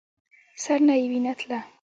[0.63, 1.59] سر نه يې وينه تله.